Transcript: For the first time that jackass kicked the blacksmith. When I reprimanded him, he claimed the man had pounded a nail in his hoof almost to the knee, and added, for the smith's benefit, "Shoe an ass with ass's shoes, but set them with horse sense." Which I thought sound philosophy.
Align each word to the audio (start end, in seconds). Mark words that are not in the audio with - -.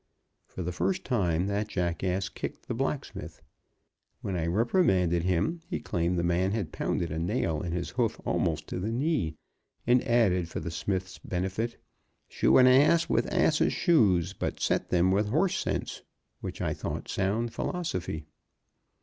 For 0.47 0.63
the 0.63 0.71
first 0.71 1.05
time 1.05 1.45
that 1.45 1.67
jackass 1.67 2.27
kicked 2.27 2.67
the 2.67 2.73
blacksmith. 2.73 3.39
When 4.21 4.35
I 4.35 4.47
reprimanded 4.47 5.21
him, 5.25 5.61
he 5.67 5.79
claimed 5.79 6.17
the 6.17 6.23
man 6.23 6.53
had 6.53 6.71
pounded 6.71 7.11
a 7.11 7.19
nail 7.19 7.61
in 7.61 7.71
his 7.71 7.91
hoof 7.91 8.19
almost 8.25 8.65
to 8.69 8.79
the 8.79 8.91
knee, 8.91 9.35
and 9.85 10.01
added, 10.07 10.49
for 10.49 10.59
the 10.59 10.71
smith's 10.71 11.19
benefit, 11.19 11.77
"Shoe 12.27 12.57
an 12.57 12.65
ass 12.65 13.09
with 13.09 13.31
ass's 13.31 13.73
shoes, 13.73 14.33
but 14.33 14.59
set 14.59 14.89
them 14.89 15.11
with 15.11 15.27
horse 15.27 15.59
sense." 15.59 16.01
Which 16.39 16.61
I 16.63 16.73
thought 16.73 17.07
sound 17.07 17.53
philosophy. 17.53 18.25